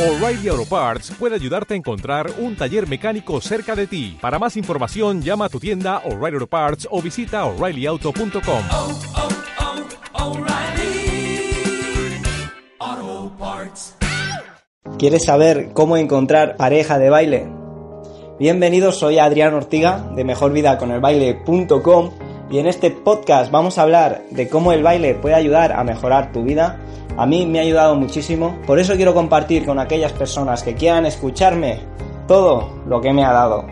[0.00, 4.16] O'Reilly Auto Parts puede ayudarte a encontrar un taller mecánico cerca de ti.
[4.18, 8.62] Para más información, llama a tu tienda O'Reilly Auto Parts o visita oreillyauto.com.
[8.72, 8.98] oh,
[12.80, 13.96] oh, Parts.
[14.98, 17.46] ¿Quieres saber cómo encontrar pareja de baile?
[18.38, 24.72] Bienvenidos, soy Adrián Ortiga de mejorvidaconelbaile.com y en este podcast vamos a hablar de cómo
[24.72, 26.78] el baile puede ayudar a mejorar tu vida.
[27.16, 31.06] A mí me ha ayudado muchísimo, por eso quiero compartir con aquellas personas que quieran
[31.06, 31.80] escucharme
[32.26, 33.66] todo lo que me ha dado.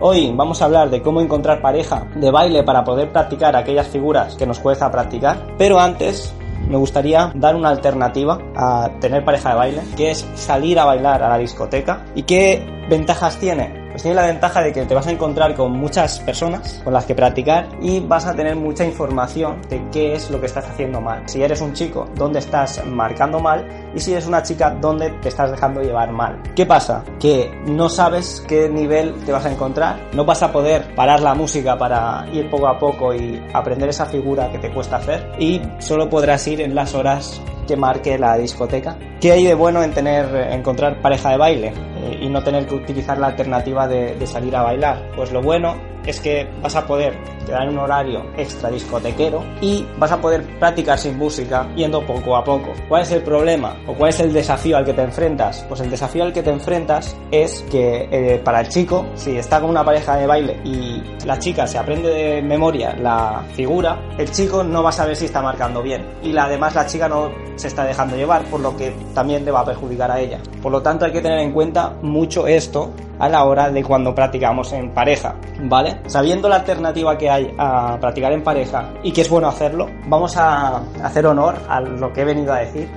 [0.00, 4.34] Hoy vamos a hablar de cómo encontrar pareja de baile para poder practicar aquellas figuras
[4.36, 6.32] que nos cuesta practicar, pero antes
[6.68, 11.22] me gustaría dar una alternativa a tener pareja de baile, que es salir a bailar
[11.22, 12.04] a la discoteca.
[12.14, 13.77] ¿Y qué ventajas tiene?
[13.98, 17.04] Pues tiene la ventaja de que te vas a encontrar con muchas personas con las
[17.04, 21.00] que practicar y vas a tener mucha información de qué es lo que estás haciendo
[21.00, 21.24] mal.
[21.26, 23.66] Si eres un chico, dónde estás marcando mal
[23.96, 26.40] y si eres una chica, dónde te estás dejando llevar mal.
[26.54, 27.02] ¿Qué pasa?
[27.18, 31.34] Que no sabes qué nivel te vas a encontrar, no vas a poder parar la
[31.34, 35.60] música para ir poco a poco y aprender esa figura que te cuesta hacer y
[35.80, 38.98] solo podrás ir en las horas que marque la discoteca.
[39.20, 42.74] ¿Qué hay de bueno en tener, encontrar pareja de baile eh, y no tener que
[42.74, 45.12] utilizar la alternativa de, de salir a bailar?
[45.14, 45.76] Pues lo bueno
[46.08, 50.98] es que vas a poder quedar un horario extra discotequero y vas a poder practicar
[50.98, 52.72] sin música yendo poco a poco.
[52.88, 55.64] ¿Cuál es el problema o cuál es el desafío al que te enfrentas?
[55.68, 59.60] Pues el desafío al que te enfrentas es que eh, para el chico, si está
[59.60, 64.30] con una pareja de baile y la chica se aprende de memoria la figura, el
[64.30, 67.30] chico no va a saber si está marcando bien y la, además la chica no
[67.58, 70.38] se está dejando llevar, por lo que también le va a perjudicar a ella.
[70.62, 74.14] Por lo tanto hay que tener en cuenta mucho esto a la hora de cuando
[74.14, 76.00] practicamos en pareja, ¿vale?
[76.06, 80.36] Sabiendo la alternativa que hay a practicar en pareja y que es bueno hacerlo, vamos
[80.36, 82.88] a hacer honor a lo que he venido a decir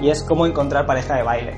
[0.00, 1.52] y es cómo encontrar pareja de baile.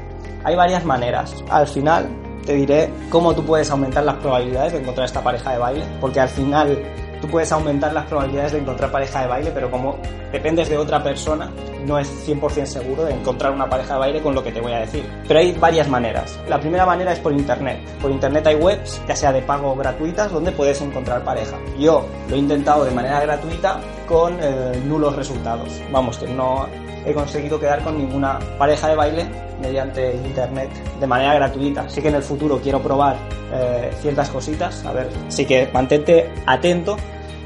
[0.44, 1.34] Hay varias maneras.
[1.50, 2.08] Al final
[2.44, 6.20] te diré cómo tú puedes aumentar las probabilidades de encontrar esta pareja de baile, porque
[6.20, 6.78] al final
[7.20, 9.98] tú puedes aumentar las probabilidades de encontrar pareja de baile, pero como
[10.32, 11.50] dependes de otra persona,
[11.86, 14.72] no es 100% seguro de encontrar una pareja de baile con lo que te voy
[14.72, 15.04] a decir.
[15.26, 16.38] Pero hay varias maneras.
[16.48, 17.80] La primera manera es por internet.
[18.00, 21.58] Por internet hay webs, ya sea de pago o gratuitas, donde puedes encontrar pareja.
[21.78, 25.80] Yo lo he intentado de manera gratuita con eh, nulos resultados.
[25.90, 26.66] Vamos, que no
[27.04, 29.26] he conseguido quedar con ninguna pareja de baile
[29.60, 31.82] mediante internet de manera gratuita.
[31.82, 33.16] Así que en el futuro quiero probar
[33.52, 34.84] eh, ciertas cositas.
[34.84, 36.96] A ver, sí que mantente atento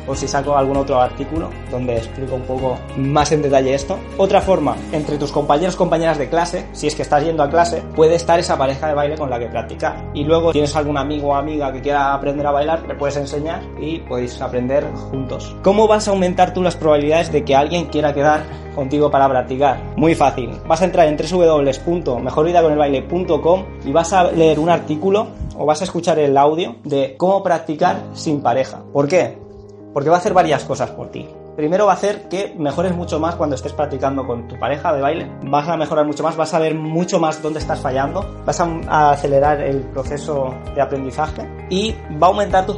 [0.06, 3.98] o si saco algún otro artículo donde explico un poco más en detalle esto.
[4.16, 7.82] Otra forma, entre tus compañeros compañeras de clase, si es que estás yendo a clase,
[7.94, 10.10] puede estar esa pareja de baile con la que practicar.
[10.14, 13.62] Y luego tienes algún amigo o amiga que quiera aprender a bailar, le puedes enseñar
[13.80, 15.56] y podéis aprender juntos.
[15.62, 18.42] ¿Cómo vas a aumentar tú las probabilidades de que alguien quiera quedar
[18.74, 19.80] contigo para practicar?
[19.96, 20.50] Muy fácil.
[20.66, 26.18] Vas a entrar en www.mejorvidaconelbaile.com y vas a leer un artículo o vas a escuchar
[26.18, 28.82] el audio de cómo practicar sin pareja.
[28.92, 29.43] ¿Por qué?
[29.94, 31.26] Porque va a hacer varias cosas por ti.
[31.56, 35.00] Primero va a hacer que mejores mucho más cuando estés practicando con tu pareja de
[35.00, 35.30] baile.
[35.44, 39.12] Vas a mejorar mucho más, vas a ver mucho más dónde estás fallando, vas a,
[39.12, 42.76] acelerar el proceso de aprendizaje y va a aumentar tus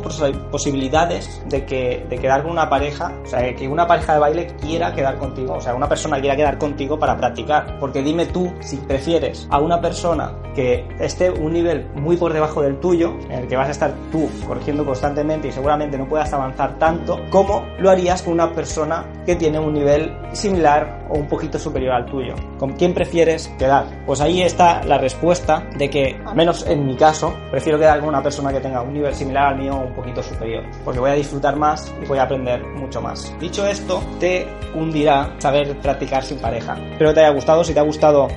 [0.51, 4.47] posibilidades de, que, de quedar con una pareja, o sea, que una pareja de baile
[4.61, 7.79] quiera quedar contigo, o sea, una persona quiera quedar contigo para practicar.
[7.79, 12.63] Porque dime tú si prefieres a una persona que esté un nivel muy por debajo
[12.63, 16.33] del tuyo, en el que vas a estar tú corrigiendo constantemente y seguramente no puedas
[16.33, 21.29] avanzar tanto, como lo harías con una persona que tiene un nivel similar o un
[21.29, 22.35] poquito superior al tuyo.
[22.59, 23.87] ¿Con quién prefieres quedar?
[24.07, 28.09] Pues ahí está la respuesta de que, al menos en mi caso, prefiero quedar con
[28.09, 31.15] una persona que tenga un nivel similar al mío un poquito superior, porque voy a
[31.15, 33.35] disfrutar más y voy a aprender mucho más.
[33.41, 36.77] Dicho esto, te hundirá saber practicar sin pareja.
[36.93, 38.29] Espero te haya gustado, si te ha gustado,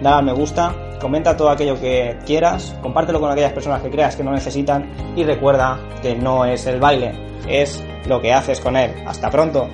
[0.00, 4.16] dale al me gusta, comenta todo aquello que quieras, compártelo con aquellas personas que creas
[4.16, 7.12] que no necesitan y recuerda que no es el baile,
[7.48, 8.92] es lo que haces con él.
[9.06, 9.68] Hasta pronto.